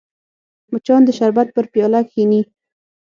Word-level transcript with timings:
مچان 0.71 1.01
د 1.05 1.09
شربت 1.17 1.47
پر 1.55 1.65
پیاله 1.73 1.99
کښېني 2.07 2.41